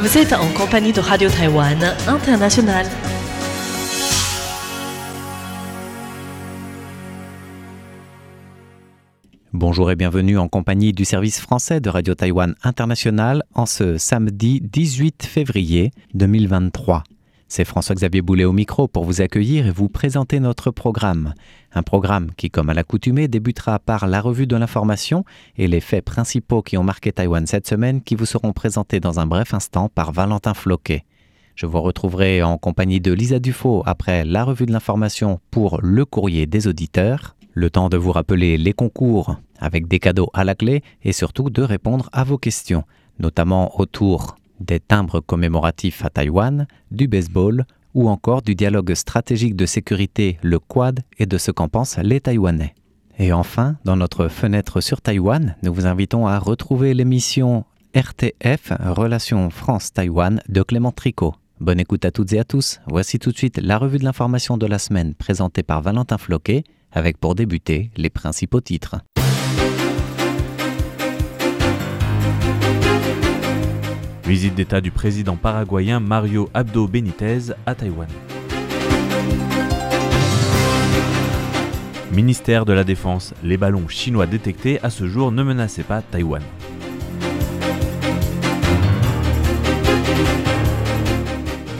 Vous 0.00 0.16
êtes 0.16 0.32
en 0.32 0.50
compagnie 0.54 0.94
de 0.94 1.00
Radio 1.00 1.28
Taïwan 1.28 1.76
International. 2.08 2.86
Bonjour 9.52 9.90
et 9.90 9.96
bienvenue 9.96 10.38
en 10.38 10.48
compagnie 10.48 10.94
du 10.94 11.04
service 11.04 11.38
français 11.38 11.80
de 11.80 11.90
Radio 11.90 12.14
Taïwan 12.14 12.54
International 12.62 13.42
en 13.54 13.66
ce 13.66 13.98
samedi 13.98 14.62
18 14.62 15.26
février 15.26 15.90
2023. 16.14 17.04
C'est 17.52 17.64
François-Xavier 17.64 18.22
Boulet 18.22 18.44
au 18.44 18.52
micro 18.52 18.86
pour 18.86 19.04
vous 19.04 19.22
accueillir 19.22 19.66
et 19.66 19.72
vous 19.72 19.88
présenter 19.88 20.38
notre 20.38 20.70
programme. 20.70 21.34
Un 21.72 21.82
programme 21.82 22.30
qui, 22.36 22.48
comme 22.48 22.70
à 22.70 22.74
l'accoutumée, 22.74 23.26
débutera 23.26 23.80
par 23.80 24.06
la 24.06 24.20
revue 24.20 24.46
de 24.46 24.54
l'information 24.54 25.24
et 25.56 25.66
les 25.66 25.80
faits 25.80 26.04
principaux 26.04 26.62
qui 26.62 26.76
ont 26.76 26.84
marqué 26.84 27.10
Taïwan 27.10 27.48
cette 27.48 27.66
semaine 27.66 28.02
qui 28.02 28.14
vous 28.14 28.24
seront 28.24 28.52
présentés 28.52 29.00
dans 29.00 29.18
un 29.18 29.26
bref 29.26 29.52
instant 29.52 29.88
par 29.88 30.12
Valentin 30.12 30.54
Floquet. 30.54 31.02
Je 31.56 31.66
vous 31.66 31.80
retrouverai 31.80 32.44
en 32.44 32.56
compagnie 32.56 33.00
de 33.00 33.12
Lisa 33.12 33.40
Dufaux 33.40 33.82
après 33.84 34.24
la 34.24 34.44
revue 34.44 34.66
de 34.66 34.72
l'information 34.72 35.40
pour 35.50 35.80
le 35.82 36.04
courrier 36.04 36.46
des 36.46 36.68
auditeurs. 36.68 37.34
Le 37.52 37.68
temps 37.68 37.88
de 37.88 37.96
vous 37.96 38.12
rappeler 38.12 38.58
les 38.58 38.74
concours 38.74 39.34
avec 39.58 39.88
des 39.88 39.98
cadeaux 39.98 40.30
à 40.34 40.44
la 40.44 40.54
clé 40.54 40.84
et 41.02 41.12
surtout 41.12 41.50
de 41.50 41.62
répondre 41.62 42.10
à 42.12 42.22
vos 42.22 42.38
questions, 42.38 42.84
notamment 43.18 43.80
autour 43.80 44.36
des 44.60 44.80
timbres 44.80 45.20
commémoratifs 45.20 46.04
à 46.04 46.10
Taïwan, 46.10 46.66
du 46.90 47.08
baseball 47.08 47.64
ou 47.94 48.08
encore 48.08 48.42
du 48.42 48.54
dialogue 48.54 48.94
stratégique 48.94 49.56
de 49.56 49.66
sécurité, 49.66 50.38
le 50.42 50.58
Quad, 50.58 51.00
et 51.18 51.26
de 51.26 51.38
ce 51.38 51.50
qu'en 51.50 51.68
pensent 51.68 51.98
les 51.98 52.20
Taïwanais. 52.20 52.74
Et 53.18 53.32
enfin, 53.32 53.76
dans 53.84 53.96
notre 53.96 54.28
fenêtre 54.28 54.80
sur 54.80 55.00
Taïwan, 55.00 55.56
nous 55.62 55.74
vous 55.74 55.86
invitons 55.86 56.26
à 56.26 56.38
retrouver 56.38 56.94
l'émission 56.94 57.64
RTF 57.94 58.72
Relations 58.80 59.50
France-Taïwan 59.50 60.40
de 60.48 60.62
Clément 60.62 60.92
Tricot. 60.92 61.34
Bonne 61.60 61.80
écoute 61.80 62.04
à 62.04 62.10
toutes 62.10 62.32
et 62.32 62.38
à 62.38 62.44
tous. 62.44 62.80
Voici 62.86 63.18
tout 63.18 63.32
de 63.32 63.36
suite 63.36 63.58
la 63.58 63.76
revue 63.76 63.98
de 63.98 64.04
l'information 64.04 64.56
de 64.56 64.66
la 64.66 64.78
semaine 64.78 65.14
présentée 65.14 65.62
par 65.62 65.82
Valentin 65.82 66.16
Floquet, 66.16 66.64
avec 66.92 67.18
pour 67.18 67.34
débuter 67.34 67.90
les 67.96 68.08
principaux 68.08 68.60
titres. 68.60 68.96
Visite 74.30 74.54
d'État 74.54 74.80
du 74.80 74.92
président 74.92 75.34
paraguayen 75.34 75.98
Mario 75.98 76.50
Abdo 76.54 76.86
Benitez 76.86 77.52
à 77.66 77.74
Taïwan. 77.74 78.06
Ministère 82.12 82.64
de 82.64 82.72
la 82.72 82.84
Défense, 82.84 83.34
les 83.42 83.56
ballons 83.56 83.88
chinois 83.88 84.26
détectés 84.26 84.78
à 84.84 84.90
ce 84.90 85.08
jour 85.08 85.32
ne 85.32 85.42
menaçaient 85.42 85.82
pas 85.82 86.00
Taïwan. 86.00 86.42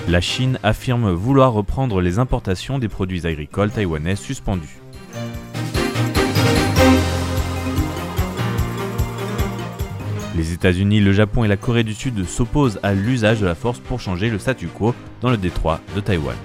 La 0.08 0.20
Chine 0.20 0.58
affirme 0.64 1.12
vouloir 1.12 1.52
reprendre 1.52 2.00
les 2.00 2.18
importations 2.18 2.80
des 2.80 2.88
produits 2.88 3.28
agricoles 3.28 3.70
taïwanais 3.70 4.16
suspendus. 4.16 4.79
Les 10.36 10.52
États-Unis, 10.52 11.00
le 11.00 11.12
Japon 11.12 11.44
et 11.44 11.48
la 11.48 11.56
Corée 11.56 11.82
du 11.82 11.92
Sud 11.92 12.24
s'opposent 12.24 12.78
à 12.82 12.94
l'usage 12.94 13.40
de 13.40 13.46
la 13.46 13.54
force 13.54 13.80
pour 13.80 14.00
changer 14.00 14.30
le 14.30 14.38
statu 14.38 14.68
quo 14.68 14.94
dans 15.20 15.30
le 15.30 15.36
détroit 15.36 15.80
de 15.96 16.00
Taïwan. 16.00 16.36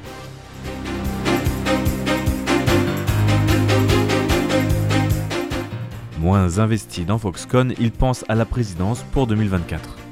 Moins 6.20 6.58
investi 6.58 7.06
dans 7.06 7.20
Foxconn, 7.20 7.76
il 7.80 7.92
pense 7.92 8.26
à 8.28 8.34
la 8.34 8.46
présidence 8.46 9.06
pour 9.12 9.28
2024. 9.28 10.05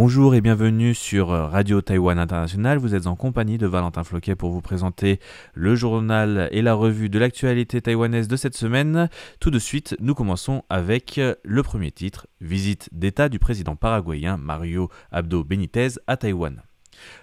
Bonjour 0.00 0.36
et 0.36 0.40
bienvenue 0.40 0.94
sur 0.94 1.30
Radio 1.30 1.80
Taïwan 1.80 2.20
International. 2.20 2.78
Vous 2.78 2.94
êtes 2.94 3.08
en 3.08 3.16
compagnie 3.16 3.58
de 3.58 3.66
Valentin 3.66 4.04
Floquet 4.04 4.36
pour 4.36 4.52
vous 4.52 4.60
présenter 4.60 5.18
le 5.54 5.74
journal 5.74 6.48
et 6.52 6.62
la 6.62 6.74
revue 6.74 7.08
de 7.08 7.18
l'actualité 7.18 7.82
taïwanaise 7.82 8.28
de 8.28 8.36
cette 8.36 8.56
semaine. 8.56 9.08
Tout 9.40 9.50
de 9.50 9.58
suite, 9.58 9.96
nous 9.98 10.14
commençons 10.14 10.62
avec 10.70 11.20
le 11.42 11.62
premier 11.64 11.90
titre, 11.90 12.28
visite 12.40 12.88
d'État 12.92 13.28
du 13.28 13.40
président 13.40 13.74
paraguayen 13.74 14.36
Mario 14.36 14.88
Abdo 15.10 15.42
Benitez 15.42 15.88
à 16.06 16.16
Taïwan. 16.16 16.62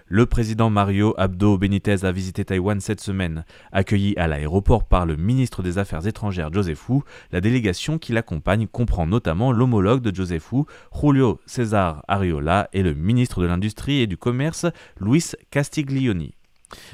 Le 0.06 0.26
président 0.26 0.70
Mario 0.70 1.14
Abdo 1.18 1.58
Benitez 1.58 2.04
a 2.04 2.12
visité 2.12 2.44
Taïwan 2.44 2.80
cette 2.80 3.00
semaine. 3.00 3.44
Accueilli 3.72 4.14
à 4.16 4.28
l'aéroport 4.28 4.84
par 4.84 5.06
le 5.06 5.16
ministre 5.16 5.62
des 5.62 5.78
Affaires 5.78 6.06
étrangères 6.06 6.52
Joseph 6.52 6.88
Wu, 6.88 7.00
la 7.32 7.40
délégation 7.40 7.98
qui 7.98 8.12
l'accompagne 8.12 8.66
comprend 8.66 9.06
notamment 9.06 9.52
l'homologue 9.52 10.02
de 10.02 10.14
Joseph 10.14 10.52
Wu, 10.52 10.64
Julio 10.94 11.40
César 11.46 12.04
Ariola, 12.08 12.68
et 12.72 12.82
le 12.82 12.94
ministre 12.94 13.40
de 13.40 13.46
l'Industrie 13.46 14.00
et 14.00 14.06
du 14.06 14.16
Commerce, 14.16 14.66
Luis 15.00 15.32
Castiglioni. 15.50 16.34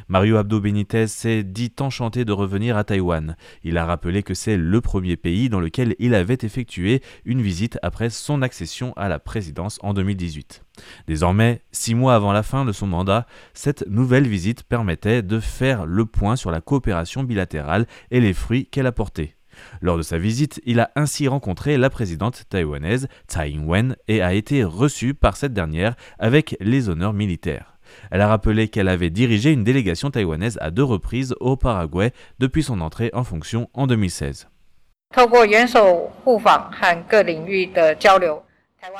Mario 0.08 0.36
Abdo 0.36 0.60
Benitez 0.60 1.06
s'est 1.06 1.42
dit 1.42 1.72
enchanté 1.80 2.24
de 2.24 2.32
revenir 2.32 2.76
à 2.76 2.84
Taïwan. 2.84 3.36
Il 3.64 3.78
a 3.78 3.84
rappelé 3.84 4.22
que 4.22 4.34
c'est 4.34 4.56
le 4.56 4.80
premier 4.80 5.16
pays 5.16 5.48
dans 5.48 5.60
lequel 5.60 5.94
il 5.98 6.14
avait 6.14 6.38
effectué 6.42 7.02
une 7.24 7.42
visite 7.42 7.78
après 7.82 8.10
son 8.10 8.42
accession 8.42 8.92
à 8.96 9.08
la 9.08 9.18
présidence 9.18 9.78
en 9.82 9.94
2018. 9.94 10.62
Désormais, 11.06 11.62
six 11.72 11.94
mois 11.94 12.14
avant 12.14 12.32
la 12.32 12.42
fin 12.42 12.64
de 12.64 12.72
son 12.72 12.86
mandat, 12.86 13.26
cette 13.54 13.86
nouvelle 13.88 14.26
visite 14.26 14.62
permettait 14.64 15.22
de 15.22 15.40
faire 15.40 15.86
le 15.86 16.06
point 16.06 16.36
sur 16.36 16.50
la 16.50 16.60
coopération 16.60 17.24
bilatérale 17.24 17.86
et 18.10 18.20
les 18.20 18.32
fruits 18.32 18.66
qu'elle 18.66 18.86
a 18.86 18.92
portés. 18.92 19.36
Lors 19.80 19.98
de 19.98 20.02
sa 20.02 20.18
visite, 20.18 20.60
il 20.64 20.80
a 20.80 20.90
ainsi 20.96 21.28
rencontré 21.28 21.76
la 21.76 21.90
présidente 21.90 22.44
taïwanaise 22.48 23.08
Tsai 23.28 23.50
Ing-wen 23.50 23.96
et 24.08 24.22
a 24.22 24.34
été 24.34 24.64
reçu 24.64 25.14
par 25.14 25.36
cette 25.36 25.52
dernière 25.52 25.94
avec 26.18 26.56
les 26.60 26.88
honneurs 26.88 27.12
militaires. 27.12 27.71
Elle 28.10 28.20
a 28.20 28.28
rappelé 28.28 28.68
qu'elle 28.68 28.88
avait 28.88 29.10
dirigé 29.10 29.52
une 29.52 29.64
délégation 29.64 30.10
taïwanaise 30.10 30.58
à 30.60 30.70
deux 30.70 30.84
reprises 30.84 31.34
au 31.40 31.56
Paraguay 31.56 32.12
depuis 32.38 32.62
son 32.62 32.80
entrée 32.80 33.10
en 33.12 33.24
fonction 33.24 33.68
en 33.74 33.86
2016. 33.86 34.48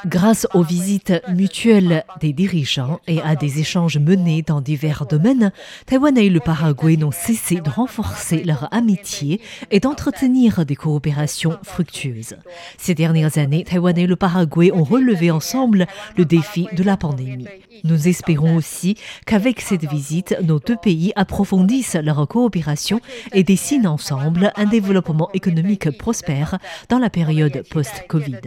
Grâce 0.06 0.46
aux 0.54 0.62
visites 0.62 1.12
mutuelles 1.28 2.04
des 2.20 2.32
dirigeants 2.32 3.00
et 3.08 3.20
à 3.20 3.34
des 3.34 3.58
échanges 3.58 3.98
menés 3.98 4.42
dans 4.42 4.60
divers 4.60 5.06
domaines, 5.06 5.52
Taïwan 5.86 6.16
et 6.16 6.28
le 6.28 6.40
Paraguay 6.40 6.96
n'ont 6.96 7.10
cessé 7.10 7.56
de 7.56 7.68
renforcer 7.68 8.44
leur 8.44 8.72
amitié 8.72 9.40
et 9.70 9.80
d'entretenir 9.80 10.64
des 10.64 10.76
coopérations 10.76 11.58
fructueuses. 11.62 12.36
Ces 12.78 12.94
dernières 12.94 13.38
années, 13.38 13.64
Taïwan 13.64 13.98
et 13.98 14.06
le 14.06 14.16
Paraguay 14.16 14.70
ont 14.72 14.84
relevé 14.84 15.30
ensemble 15.30 15.86
le 16.16 16.24
défi 16.24 16.68
de 16.72 16.82
la 16.84 16.96
pandémie. 16.96 17.48
Nous 17.84 18.08
espérons 18.08 18.56
aussi 18.56 18.96
qu'avec 19.26 19.60
cette 19.60 19.84
visite, 19.84 20.36
nos 20.42 20.60
deux 20.60 20.76
pays 20.76 21.12
approfondissent 21.16 21.96
leur 21.96 22.26
coopération 22.28 23.00
et 23.32 23.42
dessinent 23.42 23.88
ensemble 23.88 24.52
un 24.56 24.66
développement 24.66 25.30
économique 25.34 25.90
prospère 25.90 26.58
dans 26.88 26.98
la 26.98 27.10
période 27.10 27.64
post-Covid. 27.70 28.40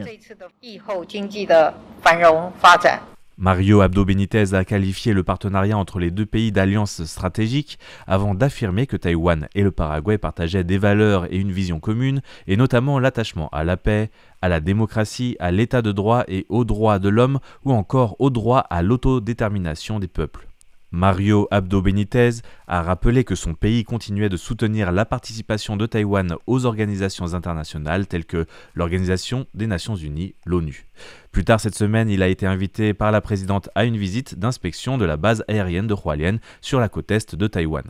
Mario 3.38 3.82
Abdo 3.82 4.06
Benitez 4.06 4.54
a 4.54 4.64
qualifié 4.64 5.12
le 5.12 5.24
partenariat 5.24 5.78
entre 5.78 6.00
les 6.00 6.10
deux 6.10 6.26
pays 6.26 6.54
d'alliance 6.54 7.04
stratégique 7.04 7.78
avant 8.08 8.34
d'affirmer 8.34 8.88
que 8.88 8.96
Taïwan 8.96 9.50
et 9.54 9.62
le 9.62 9.72
Paraguay 9.72 10.18
partageaient 10.18 10.64
des 10.64 10.78
valeurs 10.78 11.26
et 11.34 11.38
une 11.38 11.52
vision 11.52 11.82
commune, 11.82 12.22
et 12.48 12.56
notamment 12.56 12.98
l'attachement 12.98 13.50
à 13.50 13.66
la 13.66 13.76
paix, 13.76 14.10
à 14.42 14.48
la 14.48 14.62
démocratie, 14.62 15.36
à 15.40 15.52
l'état 15.52 15.82
de 15.82 15.92
droit 15.92 16.24
et 16.30 16.46
aux 16.48 16.64
droits 16.64 17.00
de 17.00 17.10
l'homme, 17.10 17.40
ou 17.66 17.74
encore 17.74 18.16
au 18.20 18.30
droit 18.30 18.60
à 18.60 18.82
l'autodétermination 18.82 20.00
des 20.00 20.08
peuples. 20.08 20.48
Mario 20.96 21.50
Abdo 21.52 21.82
Benitez 21.82 22.40
a 22.68 22.82
rappelé 22.82 23.26
que 23.26 23.36
son 23.36 23.54
pays 23.54 23.84
continuait 23.84 24.30
de 24.30 24.38
soutenir 24.38 24.94
la 24.94 25.04
participation 25.04 25.76
de 25.76 25.86
Taïwan 25.86 26.36
aux 26.48 26.66
organisations 26.66 27.34
internationales 27.34 28.08
telles 28.08 28.24
que 28.24 28.46
l'Organisation 28.76 29.46
des 29.54 29.68
Nations 29.68 29.98
Unies, 29.98 30.36
l'ONU. 30.46 30.88
Plus 31.34 31.44
tard 31.44 31.60
cette 31.60 31.76
semaine, 31.76 32.10
il 32.10 32.24
a 32.24 32.30
été 32.30 32.46
invité 32.46 32.94
par 32.94 33.12
la 33.12 33.20
présidente 33.20 33.70
à 33.76 33.84
une 33.84 33.98
visite 33.98 34.40
d'inspection 34.40 34.98
de 34.98 35.04
la 35.04 35.18
base 35.18 35.44
aérienne 35.50 35.86
de 35.86 35.94
Hualien 35.94 36.38
sur 36.62 36.80
la 36.80 36.88
côte 36.88 37.12
est 37.12 37.36
de 37.36 37.48
Taïwan. 37.48 37.84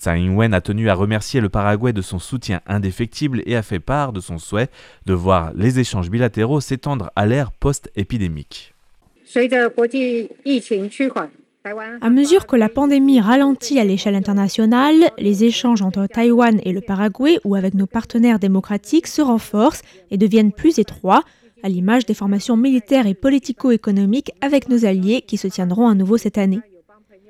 Tsai 0.00 0.18
Ing-wen 0.18 0.54
a 0.54 0.60
tenu 0.60 0.90
à 0.90 0.94
remercier 0.94 1.40
le 1.40 1.48
Paraguay 1.48 1.92
de 1.92 2.02
son 2.02 2.18
soutien 2.18 2.62
indéfectible 2.66 3.42
et 3.46 3.54
a 3.54 3.62
fait 3.62 3.78
part 3.78 4.12
de 4.12 4.18
son 4.18 4.38
souhait 4.38 4.70
de 5.06 5.14
voir 5.14 5.52
les 5.54 5.78
échanges 5.78 6.10
bilatéraux 6.10 6.60
s'étendre 6.60 7.12
à 7.14 7.26
l'ère 7.26 7.52
post-épidémique. 7.52 8.74
À 12.02 12.10
mesure 12.10 12.46
que 12.46 12.56
la 12.56 12.68
pandémie 12.68 13.20
ralentit 13.20 13.78
à 13.78 13.84
l'échelle 13.84 14.16
internationale, 14.16 15.10
les 15.16 15.44
échanges 15.44 15.80
entre 15.80 16.06
Taïwan 16.06 16.60
et 16.62 16.72
le 16.72 16.82
Paraguay 16.82 17.38
ou 17.44 17.54
avec 17.54 17.72
nos 17.72 17.86
partenaires 17.86 18.38
démocratiques 18.38 19.06
se 19.06 19.22
renforcent 19.22 19.80
et 20.10 20.18
deviennent 20.18 20.52
plus 20.52 20.78
étroits, 20.78 21.22
à 21.62 21.70
l'image 21.70 22.04
des 22.04 22.12
formations 22.12 22.58
militaires 22.58 23.06
et 23.06 23.14
politico-économiques 23.14 24.32
avec 24.42 24.68
nos 24.68 24.84
alliés 24.84 25.22
qui 25.22 25.38
se 25.38 25.48
tiendront 25.48 25.88
à 25.88 25.94
nouveau 25.94 26.18
cette 26.18 26.36
année. 26.36 26.60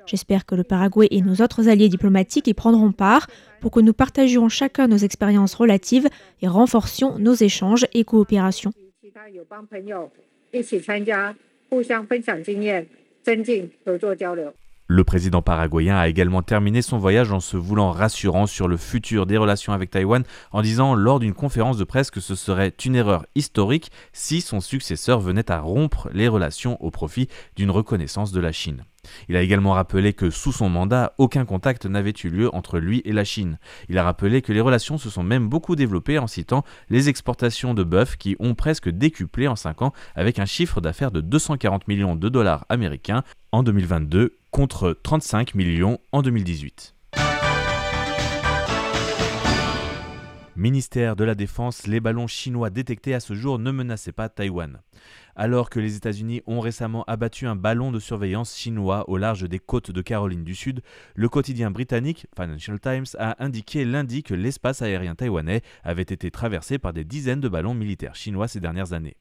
J'espère 0.05 0.45
que 0.45 0.55
le 0.55 0.65
Paraguay 0.65 1.07
et 1.11 1.21
nos 1.21 1.41
autres 1.41 1.69
alliés 1.69 1.87
diplomatiques 1.87 2.47
y 2.47 2.53
prendront 2.53 2.91
part 2.91 3.27
pour 3.61 3.71
que 3.71 3.79
nous 3.79 3.93
partagions 3.93 4.49
chacun 4.49 4.87
nos 4.87 4.97
expériences 4.97 5.55
relatives 5.55 6.09
et 6.41 6.49
renforcions 6.49 7.17
nos 7.19 7.35
échanges 7.35 7.87
et 7.93 8.03
coopérations. 8.03 8.73
Le 14.87 15.03
président 15.03 15.41
paraguayen 15.41 15.97
a 15.97 16.07
également 16.07 16.43
terminé 16.43 16.83
son 16.83 16.99
voyage 16.99 17.31
en 17.31 17.39
se 17.39 17.57
voulant 17.57 17.91
rassurant 17.91 18.45
sur 18.45 18.67
le 18.67 18.77
futur 18.77 19.25
des 19.25 19.37
relations 19.37 19.73
avec 19.73 19.89
Taïwan 19.89 20.23
en 20.51 20.61
disant 20.61 20.93
lors 20.93 21.19
d'une 21.19 21.33
conférence 21.33 21.77
de 21.77 21.83
presse 21.83 22.11
que 22.11 22.19
ce 22.19 22.35
serait 22.35 22.73
une 22.85 22.95
erreur 22.95 23.25
historique 23.33 23.91
si 24.13 24.41
son 24.41 24.61
successeur 24.61 25.19
venait 25.19 25.49
à 25.49 25.59
rompre 25.59 26.07
les 26.13 26.27
relations 26.27 26.79
au 26.83 26.91
profit 26.91 27.27
d'une 27.55 27.71
reconnaissance 27.71 28.31
de 28.31 28.39
la 28.39 28.51
Chine. 28.51 28.85
Il 29.29 29.35
a 29.35 29.41
également 29.41 29.73
rappelé 29.73 30.13
que 30.13 30.29
sous 30.29 30.51
son 30.51 30.69
mandat, 30.69 31.13
aucun 31.17 31.45
contact 31.45 31.85
n'avait 31.85 32.13
eu 32.23 32.29
lieu 32.29 32.55
entre 32.55 32.79
lui 32.79 33.01
et 33.05 33.11
la 33.11 33.23
Chine. 33.23 33.59
Il 33.89 33.97
a 33.97 34.03
rappelé 34.03 34.41
que 34.41 34.53
les 34.53 34.61
relations 34.61 34.97
se 34.97 35.09
sont 35.09 35.23
même 35.23 35.47
beaucoup 35.47 35.75
développées 35.75 36.19
en 36.19 36.27
citant 36.27 36.63
les 36.89 37.09
exportations 37.09 37.73
de 37.73 37.83
bœuf 37.83 38.17
qui 38.17 38.35
ont 38.39 38.55
presque 38.55 38.89
décuplé 38.89 39.47
en 39.47 39.55
5 39.55 39.81
ans 39.81 39.93
avec 40.15 40.39
un 40.39 40.45
chiffre 40.45 40.81
d'affaires 40.81 41.11
de 41.11 41.21
240 41.21 41.87
millions 41.87 42.15
de 42.15 42.29
dollars 42.29 42.65
américains 42.69 43.23
en 43.51 43.63
2022 43.63 44.37
contre 44.51 44.97
35 45.03 45.55
millions 45.55 45.99
en 46.11 46.21
2018. 46.21 46.94
Ministère 50.55 51.15
de 51.15 51.23
la 51.23 51.35
Défense, 51.35 51.85
les 51.85 51.99
ballons 51.99 52.27
chinois 52.27 52.69
détectés 52.69 53.13
à 53.13 53.19
ce 53.19 53.33
jour 53.33 53.59
ne 53.59 53.71
menaçaient 53.71 54.11
pas 54.11 54.29
Taïwan 54.29 54.79
alors 55.35 55.69
que 55.69 55.79
les 55.79 55.95
États-Unis 55.95 56.41
ont 56.47 56.59
récemment 56.59 57.03
abattu 57.07 57.45
un 57.45 57.55
ballon 57.55 57.91
de 57.91 57.99
surveillance 57.99 58.55
chinois 58.57 59.09
au 59.09 59.17
large 59.17 59.47
des 59.47 59.59
côtes 59.59 59.91
de 59.91 60.01
Caroline 60.01 60.43
du 60.43 60.55
Sud, 60.55 60.81
le 61.13 61.29
quotidien 61.29 61.71
britannique 61.71 62.27
Financial 62.35 62.79
Times 62.79 63.05
a 63.19 63.43
indiqué 63.43 63.85
lundi 63.85 64.23
que 64.23 64.33
l'espace 64.33 64.81
aérien 64.81 65.15
taïwanais 65.15 65.61
avait 65.83 66.01
été 66.01 66.31
traversé 66.31 66.79
par 66.79 66.93
des 66.93 67.03
dizaines 67.03 67.41
de 67.41 67.49
ballons 67.49 67.73
militaires 67.73 68.15
chinois 68.15 68.47
ces 68.47 68.59
dernières 68.59 68.93
années. 68.93 69.17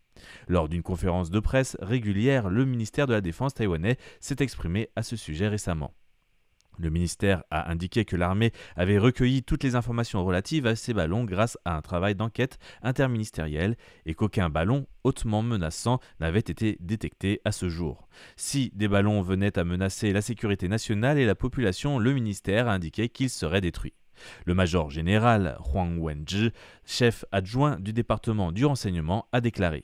Lors 0.47 0.69
d'une 0.69 0.83
conférence 0.83 1.31
de 1.31 1.41
presse 1.41 1.77
régulière, 1.81 2.49
le 2.49 2.65
ministère 2.65 3.07
de 3.07 3.13
la 3.13 3.21
Défense 3.21 3.55
taïwanais 3.55 3.99
s'est 4.21 4.37
exprimé 4.39 4.91
à 4.95 5.03
ce 5.03 5.17
sujet 5.17 5.49
récemment. 5.49 5.93
Le 6.79 6.91
ministère 6.91 7.45
a 7.51 7.71
indiqué 7.71 8.05
que 8.05 8.17
l'armée 8.17 8.53
avait 8.77 8.99
recueilli 8.99 9.43
toutes 9.43 9.63
les 9.63 9.77
informations 9.77 10.25
relatives 10.25 10.67
à 10.67 10.77
ces 10.77 10.95
ballons 10.95 11.25
grâce 11.25 11.59
à 11.65 11.77
un 11.77 11.83
travail 11.83 12.15
d'enquête 12.15 12.59
interministériel 12.83 13.77
et 14.07 14.15
qu'aucun 14.15 14.51
ballon 14.51 14.87
hautement 15.05 15.43
menaçant 15.43 16.01
n'avait 16.21 16.41
été 16.41 16.77
détecté 16.81 17.41
à 17.45 17.53
ce 17.53 17.69
jour. 17.69 18.09
Si 18.37 18.73
des 18.75 18.89
ballons 18.89 19.23
venaient 19.23 19.59
à 19.59 19.65
menacer 19.65 20.13
la 20.13 20.23
sécurité 20.23 20.69
nationale 20.69 21.19
et 21.19 21.27
la 21.27 21.35
population, 21.35 21.99
le 21.99 22.13
ministère 22.13 22.69
a 22.69 22.75
indiqué 22.75 23.09
qu'ils 23.09 23.31
seraient 23.31 23.61
détruits. 23.61 23.95
Le 24.47 24.55
major 24.55 24.91
général 24.91 25.59
Huang 25.73 25.99
Wenzhi, 25.99 26.53
chef 26.85 27.25
adjoint 27.33 27.79
du 27.81 27.93
département 27.93 28.53
du 28.53 28.65
renseignement, 28.65 29.27
a 29.33 29.41
déclaré 29.41 29.83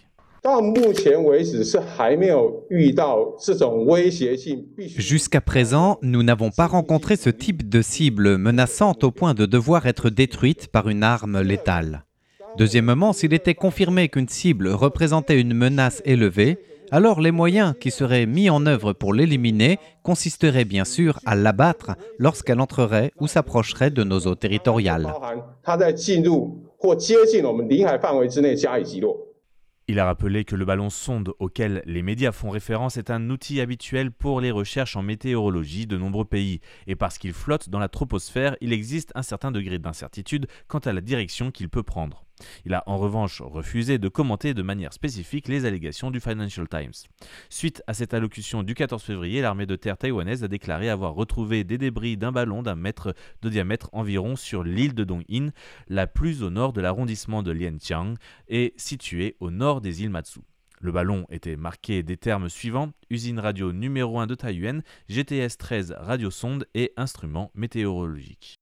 Jusqu'à 4.96 5.40
présent, 5.42 5.98
nous 6.00 6.22
n'avons 6.22 6.50
pas 6.50 6.66
rencontré 6.66 7.16
ce 7.16 7.28
type 7.28 7.68
de 7.68 7.82
cible 7.82 8.38
menaçante 8.38 9.04
au 9.04 9.10
point 9.10 9.34
de 9.34 9.44
devoir 9.44 9.86
être 9.86 10.08
détruite 10.08 10.68
par 10.68 10.88
une 10.88 11.02
arme 11.02 11.42
létale. 11.42 12.04
Deuxièmement, 12.56 13.12
s'il 13.12 13.34
était 13.34 13.54
confirmé 13.54 14.08
qu'une 14.08 14.28
cible 14.28 14.68
représentait 14.68 15.38
une 15.38 15.52
menace 15.52 16.00
élevée, 16.06 16.58
alors 16.90 17.20
les 17.20 17.30
moyens 17.30 17.74
qui 17.78 17.90
seraient 17.90 18.26
mis 18.26 18.48
en 18.50 18.64
œuvre 18.66 18.94
pour 18.94 19.12
l'éliminer 19.12 19.78
consisteraient 20.02 20.64
bien 20.64 20.84
sûr 20.84 21.20
à 21.26 21.36
l'abattre 21.36 21.92
lorsqu'elle 22.18 22.60
entrerait 22.60 23.12
ou 23.20 23.26
s'approcherait 23.26 23.90
de 23.90 24.04
nos 24.04 24.20
eaux 24.20 24.34
territoriales. 24.34 25.12
Il 29.90 29.98
a 29.98 30.04
rappelé 30.04 30.44
que 30.44 30.54
le 30.54 30.64
ballon 30.64 30.88
sonde 30.88 31.34
auquel 31.40 31.82
les 31.84 32.02
médias 32.02 32.30
font 32.30 32.50
référence 32.50 32.96
est 32.96 33.10
un 33.10 33.28
outil 33.28 33.60
habituel 33.60 34.12
pour 34.12 34.40
les 34.40 34.52
recherches 34.52 34.94
en 34.94 35.02
météorologie 35.02 35.88
de 35.88 35.96
nombreux 35.96 36.24
pays, 36.24 36.60
et 36.86 36.94
parce 36.94 37.18
qu'il 37.18 37.32
flotte 37.32 37.68
dans 37.70 37.80
la 37.80 37.88
troposphère, 37.88 38.56
il 38.60 38.72
existe 38.72 39.10
un 39.16 39.22
certain 39.22 39.50
degré 39.50 39.80
d'incertitude 39.80 40.46
quant 40.68 40.78
à 40.78 40.92
la 40.92 41.00
direction 41.00 41.50
qu'il 41.50 41.68
peut 41.68 41.82
prendre. 41.82 42.24
Il 42.64 42.74
a 42.74 42.82
en 42.86 42.98
revanche 42.98 43.40
refusé 43.40 43.98
de 43.98 44.08
commenter 44.08 44.54
de 44.54 44.62
manière 44.62 44.92
spécifique 44.92 45.48
les 45.48 45.64
allégations 45.64 46.10
du 46.10 46.20
Financial 46.20 46.68
Times. 46.68 46.92
Suite 47.48 47.82
à 47.86 47.94
cette 47.94 48.14
allocution 48.14 48.62
du 48.62 48.74
14 48.74 49.02
février, 49.02 49.40
l'armée 49.40 49.66
de 49.66 49.76
terre 49.76 49.96
taïwanaise 49.96 50.44
a 50.44 50.48
déclaré 50.48 50.88
avoir 50.88 51.14
retrouvé 51.14 51.64
des 51.64 51.78
débris 51.78 52.16
d'un 52.16 52.32
ballon 52.32 52.62
d'un 52.62 52.76
mètre 52.76 53.14
de 53.42 53.48
diamètre 53.48 53.90
environ 53.92 54.36
sur 54.36 54.64
l'île 54.64 54.94
de 54.94 55.04
Dong-in, 55.04 55.50
la 55.88 56.06
plus 56.06 56.42
au 56.42 56.50
nord 56.50 56.72
de 56.72 56.80
l'arrondissement 56.80 57.42
de 57.42 57.50
Lianqiang 57.52 58.14
et 58.48 58.74
située 58.76 59.36
au 59.40 59.50
nord 59.50 59.80
des 59.80 60.02
îles 60.02 60.10
Matsu. 60.10 60.40
Le 60.82 60.92
ballon 60.92 61.26
était 61.30 61.56
marqué 61.56 62.02
des 62.02 62.16
termes 62.16 62.48
suivants 62.48 62.92
usine 63.10 63.38
radio 63.38 63.72
numéro 63.72 64.18
1 64.18 64.26
de 64.26 64.34
Taiyuan, 64.34 64.80
GTS 65.10 65.58
13 65.58 65.94
radiosonde 65.98 66.66
et 66.74 66.92
instruments 66.96 67.50
météorologiques. 67.54 68.59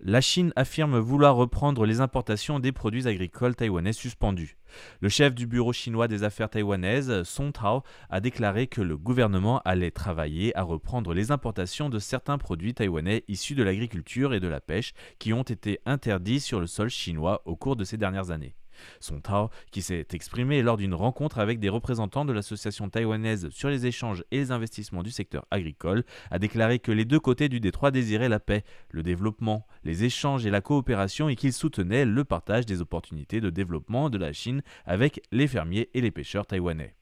La 0.00 0.20
Chine 0.20 0.52
affirme 0.56 0.98
vouloir 0.98 1.36
reprendre 1.36 1.86
les 1.86 2.00
importations 2.00 2.60
des 2.60 2.70
produits 2.70 3.08
agricoles 3.08 3.56
taïwanais 3.56 3.94
suspendus. 3.94 4.58
Le 5.00 5.08
chef 5.08 5.34
du 5.34 5.46
bureau 5.46 5.72
chinois 5.72 6.06
des 6.06 6.22
affaires 6.22 6.50
taïwanaises, 6.50 7.22
Song 7.22 7.50
Tao, 7.50 7.82
a 8.10 8.20
déclaré 8.20 8.66
que 8.66 8.82
le 8.82 8.98
gouvernement 8.98 9.62
allait 9.64 9.90
travailler 9.90 10.54
à 10.54 10.62
reprendre 10.62 11.14
les 11.14 11.30
importations 11.30 11.88
de 11.88 11.98
certains 11.98 12.36
produits 12.36 12.74
taïwanais 12.74 13.24
issus 13.26 13.54
de 13.54 13.62
l'agriculture 13.62 14.34
et 14.34 14.40
de 14.40 14.48
la 14.48 14.60
pêche 14.60 14.92
qui 15.18 15.32
ont 15.32 15.42
été 15.42 15.80
interdits 15.86 16.40
sur 16.40 16.60
le 16.60 16.66
sol 16.66 16.90
chinois 16.90 17.40
au 17.46 17.56
cours 17.56 17.76
de 17.76 17.84
ces 17.84 17.96
dernières 17.96 18.30
années. 18.30 18.54
Son 19.00 19.20
Tao, 19.20 19.50
qui 19.70 19.82
s'est 19.82 20.06
exprimé 20.12 20.62
lors 20.62 20.76
d'une 20.76 20.94
rencontre 20.94 21.38
avec 21.38 21.58
des 21.58 21.68
représentants 21.68 22.24
de 22.24 22.32
l'association 22.32 22.88
taïwanaise 22.88 23.48
sur 23.50 23.68
les 23.68 23.86
échanges 23.86 24.24
et 24.30 24.38
les 24.38 24.52
investissements 24.52 25.02
du 25.02 25.10
secteur 25.10 25.46
agricole, 25.50 26.04
a 26.30 26.38
déclaré 26.38 26.78
que 26.78 26.92
les 26.92 27.04
deux 27.04 27.20
côtés 27.20 27.48
du 27.48 27.60
détroit 27.60 27.90
désiraient 27.90 28.28
la 28.28 28.40
paix, 28.40 28.64
le 28.90 29.02
développement, 29.02 29.66
les 29.84 30.04
échanges 30.04 30.46
et 30.46 30.50
la 30.50 30.60
coopération 30.60 31.28
et 31.28 31.36
qu'ils 31.36 31.52
soutenaient 31.52 32.04
le 32.04 32.24
partage 32.24 32.66
des 32.66 32.80
opportunités 32.80 33.40
de 33.40 33.50
développement 33.50 34.10
de 34.10 34.18
la 34.18 34.32
Chine 34.32 34.62
avec 34.84 35.22
les 35.32 35.46
fermiers 35.46 35.90
et 35.94 36.00
les 36.00 36.10
pêcheurs 36.10 36.46
taïwanais. 36.46 36.94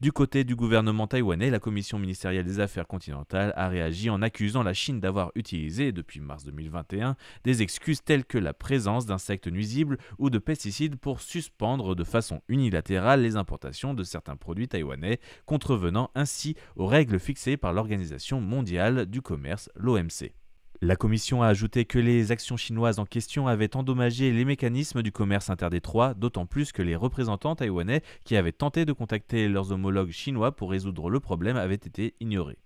Du 0.00 0.12
côté 0.12 0.44
du 0.44 0.56
gouvernement 0.56 1.06
taïwanais, 1.06 1.50
la 1.50 1.58
commission 1.58 1.98
ministérielle 1.98 2.44
des 2.44 2.60
affaires 2.60 2.86
continentales 2.86 3.52
a 3.56 3.68
réagi 3.68 4.10
en 4.10 4.22
accusant 4.22 4.62
la 4.62 4.74
Chine 4.74 5.00
d'avoir 5.00 5.32
utilisé, 5.34 5.92
depuis 5.92 6.20
mars 6.20 6.44
2021, 6.44 7.16
des 7.44 7.62
excuses 7.62 8.02
telles 8.02 8.24
que 8.24 8.38
la 8.38 8.54
présence 8.54 9.06
d'insectes 9.06 9.48
nuisibles 9.48 9.98
ou 10.18 10.30
de 10.30 10.38
pesticides 10.38 10.96
pour 10.96 11.20
suspendre 11.20 11.94
de 11.94 12.04
façon 12.04 12.42
unilatérale 12.48 13.22
les 13.22 13.36
importations 13.36 13.94
de 13.94 14.04
certains 14.04 14.36
produits 14.36 14.68
taïwanais, 14.68 15.20
contrevenant 15.46 16.10
ainsi 16.14 16.56
aux 16.76 16.86
règles 16.86 17.20
fixées 17.20 17.56
par 17.56 17.72
l'Organisation 17.72 18.40
mondiale 18.40 19.06
du 19.06 19.22
commerce, 19.22 19.70
l'OMC. 19.76 20.43
La 20.84 20.96
Commission 20.96 21.42
a 21.42 21.46
ajouté 21.46 21.86
que 21.86 21.98
les 21.98 22.30
actions 22.30 22.58
chinoises 22.58 22.98
en 22.98 23.06
question 23.06 23.48
avaient 23.48 23.74
endommagé 23.74 24.30
les 24.32 24.44
mécanismes 24.44 25.00
du 25.00 25.12
commerce 25.12 25.48
interdétroit, 25.48 26.12
d'autant 26.12 26.44
plus 26.44 26.72
que 26.72 26.82
les 26.82 26.94
représentants 26.94 27.56
taïwanais 27.56 28.02
qui 28.24 28.36
avaient 28.36 28.52
tenté 28.52 28.84
de 28.84 28.92
contacter 28.92 29.48
leurs 29.48 29.72
homologues 29.72 30.10
chinois 30.10 30.54
pour 30.54 30.70
résoudre 30.70 31.08
le 31.08 31.20
problème 31.20 31.56
avaient 31.56 31.74
été 31.74 32.14
ignorés. 32.20 32.58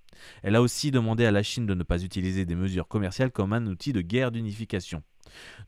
Elle 0.43 0.57
a 0.57 0.63
aussi 0.63 0.91
demandé 0.91 1.27
à 1.27 1.31
la 1.31 1.45
Chine 1.45 1.65
de 1.65 1.75
ne 1.75 1.85
pas 1.85 2.03
utiliser 2.03 2.45
des 2.45 2.57
mesures 2.57 2.89
commerciales 2.89 3.31
comme 3.31 3.53
un 3.53 3.65
outil 3.69 3.93
de 3.93 4.01
guerre 4.01 4.33
d'unification. 4.33 5.05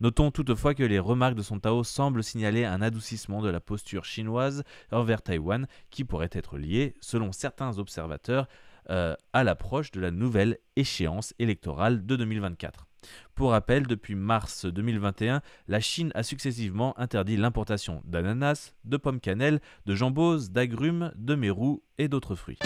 Notons 0.01 0.33
toutefois 0.33 0.75
que 0.75 0.83
les 0.83 0.99
remarques 0.99 1.37
de 1.37 1.43
son 1.43 1.61
Tao 1.61 1.85
semblent 1.85 2.25
signaler 2.25 2.65
un 2.65 2.83
adoucissement 2.83 3.43
de 3.43 3.51
la 3.51 3.61
posture 3.61 4.05
chinoise 4.05 4.65
envers 4.91 5.23
Taïwan 5.23 5.69
qui 5.91 6.03
pourrait 6.03 6.31
être 6.33 6.59
lié, 6.59 6.97
selon 7.01 7.31
certains 7.31 7.79
observateurs, 7.79 8.49
euh, 8.91 9.15
à 9.33 9.45
l'approche 9.45 9.91
de 9.93 10.01
la 10.01 10.11
nouvelle 10.11 10.59
échéance 10.77 11.35
électorale 11.39 12.05
de 12.05 12.17
2024. 12.17 12.87
Pour 13.35 13.51
rappel, 13.51 13.87
depuis 13.87 14.15
mars 14.15 14.67
2021, 14.67 15.41
la 15.69 15.81
Chine 15.81 16.13
a 16.15 16.23
successivement 16.23 16.99
interdit 16.99 17.37
l'importation 17.37 18.03
d'ananas, 18.05 18.75
de 18.85 18.97
pommes 18.97 19.21
cannelle, 19.21 19.61
de 19.87 19.95
jambos, 19.95 20.51
d'agrumes, 20.51 21.13
de 21.17 21.35
mérou 21.35 21.83
et 21.99 22.09
d'autres 22.09 22.35
fruits. 22.35 22.59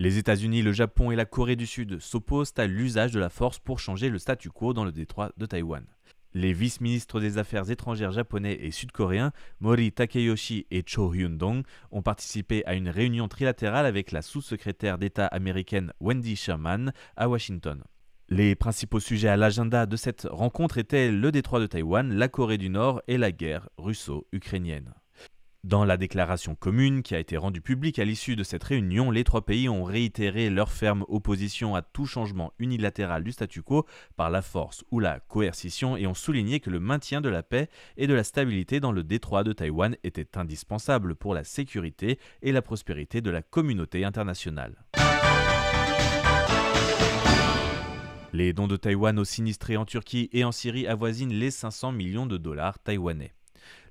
Les 0.00 0.16
États-Unis, 0.18 0.62
le 0.62 0.72
Japon 0.72 1.10
et 1.10 1.16
la 1.16 1.24
Corée 1.24 1.56
du 1.56 1.66
Sud 1.66 1.98
s'opposent 1.98 2.52
à 2.56 2.66
l'usage 2.66 3.10
de 3.10 3.18
la 3.18 3.28
force 3.28 3.58
pour 3.58 3.80
changer 3.80 4.10
le 4.10 4.18
statu 4.18 4.48
quo 4.48 4.72
dans 4.72 4.84
le 4.84 4.92
détroit 4.92 5.32
de 5.36 5.46
Taïwan. 5.46 5.84
Les 6.34 6.52
vice-ministres 6.52 7.20
des 7.20 7.38
Affaires 7.38 7.70
étrangères 7.70 8.12
japonais 8.12 8.58
et 8.60 8.70
sud-coréens, 8.70 9.32
Mori 9.60 9.92
Takeyoshi 9.92 10.66
et 10.70 10.82
Cho 10.86 11.14
Hyun-dong, 11.14 11.62
ont 11.90 12.02
participé 12.02 12.64
à 12.66 12.74
une 12.74 12.90
réunion 12.90 13.28
trilatérale 13.28 13.86
avec 13.86 14.12
la 14.12 14.20
sous-secrétaire 14.20 14.98
d'État 14.98 15.26
américaine 15.26 15.92
Wendy 16.00 16.36
Sherman 16.36 16.92
à 17.16 17.28
Washington. 17.28 17.82
Les 18.28 18.54
principaux 18.54 19.00
sujets 19.00 19.28
à 19.28 19.38
l'agenda 19.38 19.86
de 19.86 19.96
cette 19.96 20.28
rencontre 20.30 20.76
étaient 20.76 21.10
le 21.10 21.32
détroit 21.32 21.60
de 21.60 21.66
Taïwan, 21.66 22.12
la 22.14 22.28
Corée 22.28 22.58
du 22.58 22.68
Nord 22.68 23.00
et 23.08 23.16
la 23.16 23.32
guerre 23.32 23.70
russo-ukrainienne. 23.78 24.92
Dans 25.68 25.84
la 25.84 25.98
déclaration 25.98 26.54
commune 26.54 27.02
qui 27.02 27.14
a 27.14 27.18
été 27.18 27.36
rendue 27.36 27.60
publique 27.60 27.98
à 27.98 28.04
l'issue 28.06 28.36
de 28.36 28.42
cette 28.42 28.64
réunion, 28.64 29.10
les 29.10 29.22
trois 29.22 29.44
pays 29.44 29.68
ont 29.68 29.84
réitéré 29.84 30.48
leur 30.48 30.72
ferme 30.72 31.04
opposition 31.08 31.74
à 31.74 31.82
tout 31.82 32.06
changement 32.06 32.54
unilatéral 32.58 33.22
du 33.22 33.32
statu 33.32 33.60
quo 33.60 33.84
par 34.16 34.30
la 34.30 34.40
force 34.40 34.82
ou 34.90 34.98
la 34.98 35.20
coercition 35.20 35.94
et 35.98 36.06
ont 36.06 36.14
souligné 36.14 36.60
que 36.60 36.70
le 36.70 36.80
maintien 36.80 37.20
de 37.20 37.28
la 37.28 37.42
paix 37.42 37.68
et 37.98 38.06
de 38.06 38.14
la 38.14 38.24
stabilité 38.24 38.80
dans 38.80 38.92
le 38.92 39.04
détroit 39.04 39.44
de 39.44 39.52
Taïwan 39.52 39.94
était 40.04 40.38
indispensable 40.38 41.14
pour 41.14 41.34
la 41.34 41.44
sécurité 41.44 42.18
et 42.40 42.52
la 42.52 42.62
prospérité 42.62 43.20
de 43.20 43.28
la 43.28 43.42
communauté 43.42 44.06
internationale. 44.06 44.86
Les 48.32 48.54
dons 48.54 48.68
de 48.68 48.76
Taïwan 48.76 49.18
aux 49.18 49.26
sinistrés 49.26 49.76
en 49.76 49.84
Turquie 49.84 50.30
et 50.32 50.44
en 50.44 50.52
Syrie 50.52 50.86
avoisinent 50.86 51.34
les 51.34 51.50
500 51.50 51.92
millions 51.92 52.24
de 52.24 52.38
dollars 52.38 52.78
taïwanais. 52.78 53.34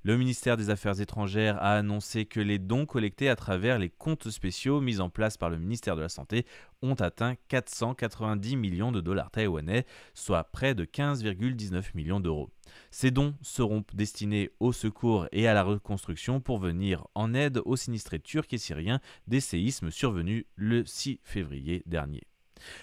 Le 0.04 0.16
ministère 0.16 0.56
des 0.56 0.70
Affaires 0.70 1.00
étrangères 1.00 1.56
a 1.58 1.74
annoncé 1.74 2.24
que 2.24 2.40
les 2.40 2.58
dons 2.58 2.86
collectés 2.86 3.28
à 3.28 3.36
travers 3.36 3.78
les 3.78 3.90
comptes 3.90 4.30
spéciaux 4.30 4.80
mis 4.80 5.00
en 5.00 5.10
place 5.10 5.36
par 5.36 5.50
le 5.50 5.58
ministère 5.58 5.96
de 5.96 6.02
la 6.02 6.08
Santé 6.08 6.46
ont 6.82 6.94
atteint 6.94 7.34
490 7.48 8.56
millions 8.56 8.92
de 8.92 9.00
dollars 9.00 9.30
taïwanais, 9.30 9.84
soit 10.14 10.44
près 10.44 10.74
de 10.74 10.84
15,19 10.84 11.82
millions 11.94 12.20
d'euros. 12.20 12.50
Ces 12.90 13.10
dons 13.10 13.34
seront 13.42 13.84
destinés 13.92 14.50
au 14.60 14.72
secours 14.72 15.26
et 15.32 15.48
à 15.48 15.54
la 15.54 15.64
reconstruction 15.64 16.40
pour 16.40 16.58
venir 16.58 17.06
en 17.14 17.34
aide 17.34 17.60
aux 17.64 17.76
sinistrés 17.76 18.20
turcs 18.20 18.52
et 18.52 18.58
syriens 18.58 19.00
des 19.26 19.40
séismes 19.40 19.90
survenus 19.90 20.44
le 20.54 20.84
6 20.84 21.20
février 21.24 21.82
dernier. 21.86 22.27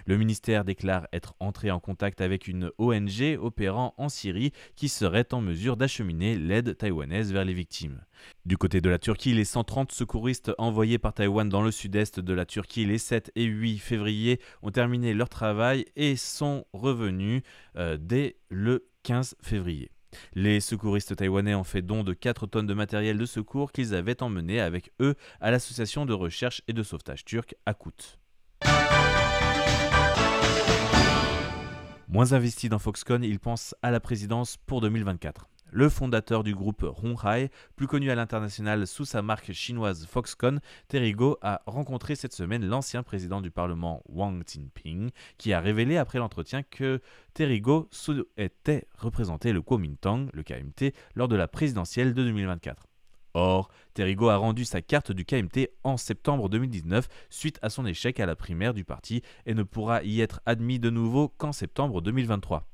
Le 0.06 0.18
ministère 0.18 0.66
déclare 0.66 1.08
être 1.14 1.36
entré 1.40 1.72
en 1.72 1.80
contact 1.80 2.22
avec 2.22 2.48
une 2.48 2.72
ONG 2.78 3.38
opérant 3.40 3.94
en 3.98 4.10
Syrie 4.10 4.52
qui 4.76 4.90
serait 4.90 5.34
en 5.34 5.42
mesure 5.42 5.78
d'acheminer 5.78 6.38
l'aide 6.38 6.78
taïwanaise 6.78 7.32
vers 7.32 7.46
les 7.46 7.54
victimes. 7.54 8.02
Du 8.46 8.58
côté 8.58 8.82
de 8.82 8.90
la 8.90 9.00
Turquie, 9.00 9.34
les 9.34 9.46
130 9.46 9.92
secouristes 9.92 10.52
envoyés 10.58 10.98
par 10.98 11.14
Taïwan 11.14 11.50
dans 11.50 11.62
le 11.62 11.72
sud-est 11.72 12.20
de 12.20 12.34
la 12.34 12.46
Turquie 12.46 12.86
les 12.86 12.98
7 12.98 13.32
et 13.36 13.44
8 13.44 13.80
février 13.80 14.40
ont 14.62 14.72
terminé 14.72 15.14
leur 15.14 15.30
travail 15.30 15.86
et 15.96 16.16
sont 16.16 16.66
revenus 16.74 17.42
euh, 17.76 17.98
dès 18.00 18.38
le 18.50 18.88
15 19.04 19.36
février. 19.42 19.92
Les 20.34 20.60
secouristes 20.60 21.16
taïwanais 21.16 21.56
ont 21.56 21.64
fait 21.64 21.82
don 21.82 22.04
de 22.04 22.14
4 22.14 22.48
tonnes 22.48 22.68
de 22.68 22.74
matériel 22.74 23.18
de 23.18 23.26
secours 23.26 23.72
qu'ils 23.72 23.94
avaient 23.94 24.24
emmené 24.24 24.62
avec 24.62 24.92
eux 25.02 25.16
à 25.42 25.52
l'association 25.52 26.06
de 26.06 26.14
recherche 26.14 26.62
et 26.68 26.74
de 26.74 26.84
sauvetage 26.84 27.26
turque 27.26 27.56
Akut. 27.66 28.18
Moins 32.16 32.32
investi 32.32 32.70
dans 32.70 32.80
Foxconn, 32.80 33.26
il 33.26 33.42
pense 33.42 33.76
à 33.82 33.92
la 33.92 34.00
présidence 34.00 34.56
pour 34.56 34.80
2024. 34.80 35.50
Le 35.70 35.90
fondateur 35.90 36.46
du 36.46 36.56
groupe 36.56 36.86
Honghai, 37.04 37.52
plus 37.76 37.88
connu 37.88 38.10
à 38.10 38.16
l'international 38.16 38.88
sous 38.88 39.04
sa 39.04 39.22
marque 39.22 39.52
chinoise 39.52 40.08
Foxconn, 40.10 40.62
Terry 40.88 41.14
a 41.42 41.62
rencontré 41.66 42.16
cette 42.16 42.32
semaine 42.32 42.66
l'ancien 42.66 43.04
président 43.04 43.42
du 43.42 43.52
Parlement 43.52 44.02
Wang 44.08 44.42
Jinping, 44.48 45.10
qui 45.38 45.52
a 45.52 45.60
révélé 45.60 45.98
après 45.98 46.20
l'entretien 46.20 46.64
que 46.64 47.02
Terry 47.34 47.60
Go 47.60 47.90
souhaitait 47.92 48.88
représenter 48.98 49.52
le 49.52 49.62
Kuomintang, 49.62 50.30
le 50.32 50.44
KMT, 50.44 50.96
lors 51.16 51.28
de 51.28 51.36
la 51.36 51.50
présidentielle 51.50 52.14
de 52.14 52.24
2024. 52.24 52.88
Or, 53.36 53.70
Terrigo 53.94 54.30
a 54.30 54.38
rendu 54.38 54.64
sa 54.64 54.82
carte 54.82 55.12
du 55.12 55.26
KMT 55.26 55.70
en 55.84 55.98
septembre 55.98 56.48
2019 56.48 57.10
suite 57.30 57.60
à 57.62 57.70
son 57.70 57.86
échec 57.86 58.22
à 58.22 58.26
la 58.26 58.38
primaire 58.38 58.74
du 58.74 58.86
parti 58.86 59.22
et 59.46 59.54
ne 59.54 59.64
pourra 59.64 60.04
y 60.04 60.22
être 60.22 60.40
admis 60.46 60.80
de 60.80 60.90
nouveau 60.90 61.28
qu'en 61.28 61.52
septembre 61.52 62.02
2023. 62.02 62.66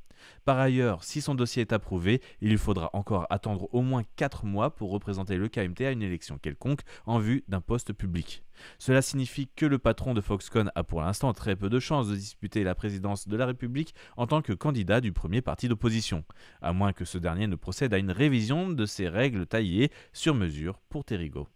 Par 0.46 0.60
ailleurs, 0.60 1.04
si 1.04 1.22
son 1.22 1.36
dossier 1.36 1.62
est 1.62 1.74
approuvé, 1.74 2.22
il 2.42 2.50
lui 2.50 2.58
faudra 2.58 2.90
encore 2.94 3.28
attendre 3.30 3.68
au 3.74 3.82
moins 3.82 4.04
4 4.16 4.46
mois 4.46 4.75
pour 4.75 4.92
représenter 4.92 5.38
le 5.38 5.48
KMT 5.48 5.82
à 5.82 5.92
une 5.92 6.01
élection 6.01 6.38
quelconque 6.38 6.82
en 7.06 7.20
vue 7.20 7.44
d'un 7.48 7.62
poste 7.62 7.94
public. 7.94 8.44
Cela 8.78 9.01
signifie 9.01 9.50
que 9.56 9.66
le 9.66 9.80
patron 9.80 10.13
de 10.13 10.22
Foxconn 10.22 10.72
a 10.75 10.84
pour 10.84 11.01
l'instant 11.01 11.34
très 11.34 11.56
peu 11.56 11.70
de 11.70 11.80
chances 11.80 12.08
de 12.08 12.16
disputer 12.16 12.63
la 12.63 12.75
présidence 12.75 13.28
de 13.28 13.38
la 13.38 13.46
République 13.46 13.94
en 14.18 14.28
tant 14.28 14.42
que 14.42 14.54
candidat 14.54 15.01
du 15.01 15.12
premier 15.12 15.42
parti 15.42 15.68
d'opposition, 15.68 16.24
à 16.62 16.74
moins 16.74 16.94
que 16.94 17.06
ce 17.06 17.18
dernier 17.18 17.48
ne 17.48 17.56
procède 17.56 17.94
à 17.94 17.98
une 17.98 18.12
révision 18.12 18.70
de 18.70 18.86
ses 18.86 19.10
règles 19.10 19.48
taillées 19.48 19.92
sur 20.13 20.36
mesure 20.36 20.80
pour 20.90 21.04
Terrigo 21.06 21.48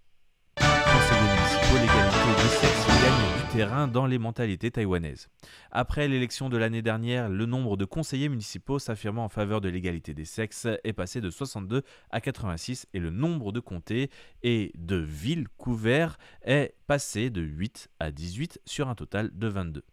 terrain 3.55 3.87
dans 3.87 4.05
les 4.05 4.17
mentalités 4.17 4.69
taïwanaises. 4.69 5.29
Après 5.71 6.09
l'élection 6.09 6.49
de 6.49 6.57
l'année 6.57 6.81
dernière, 6.81 7.29
le 7.29 7.45
nombre 7.45 7.77
de 7.77 7.85
conseillers 7.85 8.27
municipaux 8.27 8.79
s'affirmant 8.79 9.23
en 9.23 9.29
faveur 9.29 9.61
de 9.61 9.69
l'égalité 9.69 10.13
des 10.13 10.25
sexes 10.25 10.67
est 10.83 10.93
passé 10.93 11.21
de 11.21 11.29
62 11.29 11.83
à 12.11 12.19
86 12.19 12.87
et 12.93 12.99
le 12.99 13.11
nombre 13.11 13.53
de 13.53 13.61
comtés 13.61 14.09
et 14.43 14.73
de 14.75 14.97
villes 14.97 15.47
couverts 15.57 16.17
est 16.41 16.75
passé 16.85 17.29
de 17.29 17.41
8 17.41 17.89
à 18.01 18.11
18 18.11 18.59
sur 18.65 18.89
un 18.89 18.95
total 18.95 19.31
de 19.33 19.47
22. 19.47 19.83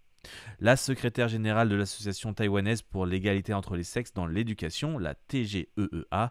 La 0.61 0.77
secrétaire 0.77 1.29
générale 1.29 1.69
de 1.69 1.75
l'Association 1.75 2.35
taïwanaise 2.35 2.83
pour 2.83 3.05
l'égalité 3.05 3.53
entre 3.53 3.75
les 3.75 3.83
sexes 3.83 4.13
dans 4.13 4.27
l'éducation, 4.27 4.99
la 4.99 5.15
TGEEA, 5.15 6.31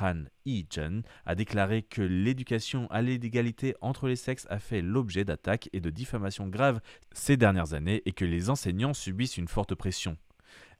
Han 0.00 0.24
Yi-jen, 0.46 1.02
a 1.26 1.34
déclaré 1.34 1.82
que 1.82 2.02
l'éducation 2.02 2.86
à 2.90 3.02
l'égalité 3.02 3.74
entre 3.80 4.06
les 4.06 4.16
sexes 4.16 4.46
a 4.48 4.58
fait 4.58 4.80
l'objet 4.80 5.24
d'attaques 5.24 5.68
et 5.72 5.80
de 5.80 5.90
diffamations 5.90 6.46
graves 6.46 6.80
ces 7.12 7.36
dernières 7.36 7.74
années 7.74 8.02
et 8.06 8.12
que 8.12 8.24
les 8.24 8.48
enseignants 8.48 8.94
subissent 8.94 9.36
une 9.36 9.48
forte 9.48 9.74
pression. 9.74 10.16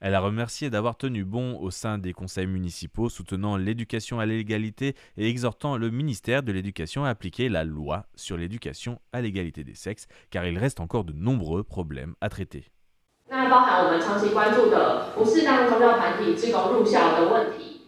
Elle 0.01 0.15
a 0.15 0.19
remercié 0.19 0.69
d'avoir 0.69 0.97
tenu 0.97 1.23
bon 1.23 1.57
au 1.59 1.71
sein 1.71 1.97
des 1.97 2.13
conseils 2.13 2.47
municipaux 2.47 3.09
soutenant 3.09 3.57
l'éducation 3.57 4.19
à 4.19 4.25
l'égalité 4.25 4.95
et 5.17 5.29
exhortant 5.29 5.77
le 5.77 5.89
ministère 5.89 6.43
de 6.43 6.51
l'Éducation 6.51 7.05
à 7.05 7.09
appliquer 7.09 7.49
la 7.49 7.63
loi 7.63 8.05
sur 8.15 8.37
l'éducation 8.37 8.99
à 9.13 9.21
l'égalité 9.21 9.63
des 9.63 9.75
sexes 9.75 10.07
car 10.29 10.45
il 10.45 10.57
reste 10.57 10.79
encore 10.79 11.05
de 11.05 11.13
nombreux 11.13 11.63
problèmes 11.63 12.15
à 12.21 12.29
traiter. 12.29 12.65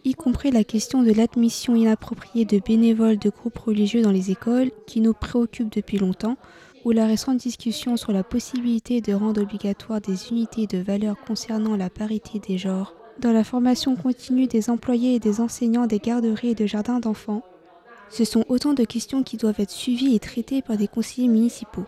y 0.04 0.14
compris 0.14 0.50
la 0.50 0.64
question 0.64 1.02
de 1.02 1.12
l'admission 1.12 1.74
inappropriée 1.74 2.44
de 2.44 2.58
bénévoles 2.58 3.18
de 3.18 3.30
groupes 3.30 3.58
religieux 3.58 4.02
dans 4.02 4.10
les 4.10 4.30
écoles, 4.30 4.70
qui 4.86 5.00
nous 5.00 5.12
préoccupe 5.12 5.74
depuis 5.74 5.98
longtemps, 5.98 6.36
ou 6.88 6.92
la 6.92 7.06
récente 7.06 7.36
discussion 7.36 7.98
sur 7.98 8.12
la 8.12 8.22
possibilité 8.24 9.02
de 9.02 9.12
rendre 9.12 9.42
obligatoire 9.42 10.00
des 10.00 10.30
unités 10.30 10.66
de 10.66 10.78
valeur 10.78 11.16
concernant 11.18 11.76
la 11.76 11.90
parité 11.90 12.38
des 12.38 12.56
genres 12.56 12.94
dans 13.20 13.30
la 13.30 13.44
formation 13.44 13.94
continue 13.94 14.46
des 14.46 14.70
employés 14.70 15.16
et 15.16 15.18
des 15.18 15.42
enseignants 15.42 15.86
des 15.86 15.98
garderies 15.98 16.50
et 16.50 16.54
de 16.54 16.64
jardins 16.64 16.98
d'enfants. 16.98 17.42
Ce 18.08 18.24
sont 18.24 18.42
autant 18.48 18.72
de 18.72 18.84
questions 18.84 19.22
qui 19.22 19.36
doivent 19.36 19.60
être 19.60 19.70
suivies 19.70 20.14
et 20.14 20.18
traitées 20.18 20.62
par 20.62 20.78
des 20.78 20.88
conseillers 20.88 21.28
municipaux. 21.28 21.84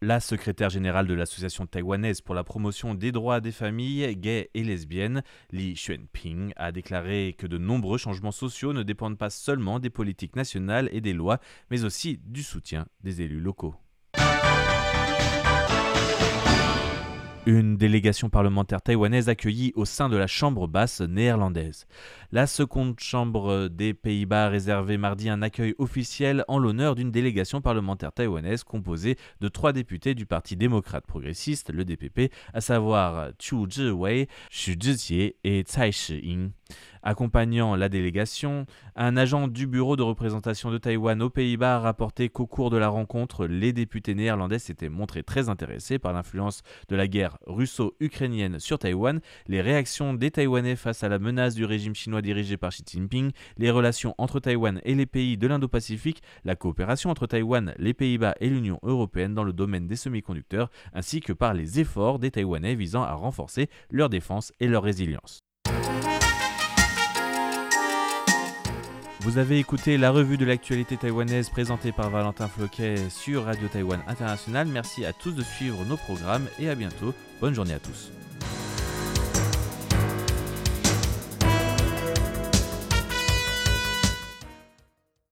La 0.00 0.20
secrétaire 0.20 0.70
générale 0.70 1.06
de 1.06 1.14
l'association 1.14 1.66
taïwanaise 1.66 2.20
pour 2.20 2.34
la 2.34 2.42
promotion 2.42 2.94
des 2.94 3.12
droits 3.12 3.40
des 3.40 3.52
familles 3.52 4.16
gays 4.16 4.50
et 4.54 4.64
lesbiennes, 4.64 5.22
Li 5.50 5.74
Xuanping, 5.74 6.52
a 6.56 6.72
déclaré 6.72 7.34
que 7.38 7.46
de 7.46 7.58
nombreux 7.58 7.98
changements 7.98 8.32
sociaux 8.32 8.72
ne 8.72 8.82
dépendent 8.82 9.18
pas 9.18 9.30
seulement 9.30 9.78
des 9.78 9.90
politiques 9.90 10.36
nationales 10.36 10.88
et 10.92 11.00
des 11.00 11.12
lois, 11.12 11.38
mais 11.70 11.84
aussi 11.84 12.18
du 12.24 12.42
soutien 12.42 12.86
des 13.02 13.22
élus 13.22 13.40
locaux. 13.40 13.74
Une 17.44 17.76
délégation 17.76 18.30
parlementaire 18.30 18.80
taïwanaise 18.82 19.28
accueillie 19.28 19.72
au 19.74 19.84
sein 19.84 20.08
de 20.08 20.16
la 20.16 20.28
Chambre 20.28 20.68
basse 20.68 21.00
néerlandaise. 21.00 21.88
La 22.30 22.46
seconde 22.46 23.00
Chambre 23.00 23.66
des 23.66 23.94
Pays-Bas 23.94 24.46
a 24.46 24.48
réservé 24.48 24.96
mardi 24.96 25.28
un 25.28 25.42
accueil 25.42 25.74
officiel 25.78 26.44
en 26.46 26.60
l'honneur 26.60 26.94
d'une 26.94 27.10
délégation 27.10 27.60
parlementaire 27.60 28.12
taïwanaise 28.12 28.62
composée 28.62 29.16
de 29.40 29.48
trois 29.48 29.72
députés 29.72 30.14
du 30.14 30.24
Parti 30.24 30.54
démocrate 30.54 31.04
progressiste, 31.04 31.72
le 31.72 31.84
DPP, 31.84 32.32
à 32.54 32.60
savoir 32.60 33.32
Chu 33.40 33.56
Zhiwei, 33.68 34.28
Xu 34.48 34.76
Zhijie 34.80 35.34
et 35.42 35.62
Tsai 35.62 35.90
Shi-ying. 35.90 36.52
Accompagnant 37.02 37.74
la 37.74 37.88
délégation, 37.88 38.66
un 38.94 39.16
agent 39.16 39.48
du 39.48 39.66
bureau 39.66 39.96
de 39.96 40.02
représentation 40.02 40.70
de 40.70 40.78
Taïwan 40.78 41.20
aux 41.20 41.30
Pays-Bas 41.30 41.76
a 41.76 41.80
rapporté 41.80 42.28
qu'au 42.28 42.46
cours 42.46 42.70
de 42.70 42.76
la 42.76 42.88
rencontre, 42.88 43.46
les 43.46 43.72
députés 43.72 44.14
néerlandais 44.14 44.60
s'étaient 44.60 44.88
montrés 44.88 45.24
très 45.24 45.48
intéressés 45.48 45.98
par 45.98 46.12
l'influence 46.12 46.62
de 46.88 46.94
la 46.94 47.08
guerre 47.08 47.38
russo-ukrainienne 47.46 48.60
sur 48.60 48.78
Taïwan, 48.78 49.20
les 49.48 49.60
réactions 49.60 50.14
des 50.14 50.30
Taïwanais 50.30 50.76
face 50.76 51.02
à 51.02 51.08
la 51.08 51.18
menace 51.18 51.54
du 51.54 51.64
régime 51.64 51.94
chinois 51.94 52.22
dirigé 52.22 52.56
par 52.56 52.70
Xi 52.70 52.84
Jinping, 52.86 53.32
les 53.58 53.70
relations 53.70 54.14
entre 54.18 54.38
Taïwan 54.38 54.80
et 54.84 54.94
les 54.94 55.06
pays 55.06 55.36
de 55.36 55.46
l'Indo-Pacifique, 55.48 56.22
la 56.44 56.54
coopération 56.54 57.10
entre 57.10 57.26
Taïwan, 57.26 57.74
les 57.78 57.94
Pays-Bas 57.94 58.34
et 58.40 58.48
l'Union 58.48 58.78
européenne 58.82 59.34
dans 59.34 59.44
le 59.44 59.52
domaine 59.52 59.86
des 59.88 59.96
semi-conducteurs, 59.96 60.70
ainsi 60.92 61.20
que 61.20 61.32
par 61.32 61.54
les 61.54 61.80
efforts 61.80 62.18
des 62.18 62.30
Taïwanais 62.30 62.74
visant 62.74 63.02
à 63.02 63.14
renforcer 63.14 63.68
leur 63.90 64.08
défense 64.08 64.52
et 64.60 64.68
leur 64.68 64.82
résilience. 64.82 65.42
Vous 69.24 69.38
avez 69.38 69.60
écouté 69.60 69.98
la 69.98 70.10
revue 70.10 70.36
de 70.36 70.44
l'actualité 70.44 70.96
taïwanaise 70.96 71.48
présentée 71.48 71.92
par 71.92 72.10
Valentin 72.10 72.48
Floquet 72.48 72.96
sur 73.08 73.44
Radio 73.44 73.68
Taïwan 73.68 74.00
International. 74.08 74.66
Merci 74.66 75.04
à 75.04 75.12
tous 75.12 75.30
de 75.30 75.44
suivre 75.44 75.84
nos 75.84 75.96
programmes 75.96 76.48
et 76.58 76.68
à 76.68 76.74
bientôt. 76.74 77.14
Bonne 77.40 77.54
journée 77.54 77.74
à 77.74 77.78
tous. 77.78 78.10